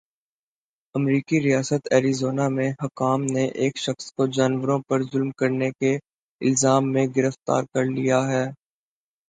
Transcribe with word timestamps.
امریکی 0.95 1.37
ریاست 1.41 1.81
ایریزونا 1.93 2.47
میں 2.49 2.69
حکام 2.83 3.19
نے 3.25 3.43
ایک 3.61 3.73
شخص 3.77 4.05
کو 4.13 4.23
جانوروں 4.37 4.79
پر 4.87 4.99
ظلم 5.03 5.29
کرنے 5.39 5.69
کے 5.71 5.95
الزام 6.41 6.91
میں 6.93 7.05
گرفتار 7.15 7.63
کرلیا 7.73 8.19
ہے۔ 8.27 8.45